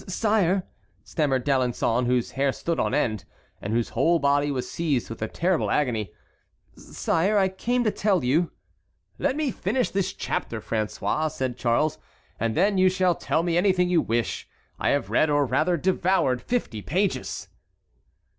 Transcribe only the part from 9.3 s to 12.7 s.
me finish this chapter, François," said Charles, "and